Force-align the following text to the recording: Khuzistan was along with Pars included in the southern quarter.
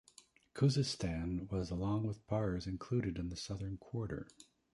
Khuzistan 0.55 1.47
was 1.51 1.69
along 1.69 2.07
with 2.07 2.25
Pars 2.25 2.65
included 2.65 3.19
in 3.19 3.29
the 3.29 3.35
southern 3.35 3.77
quarter. 3.77 4.27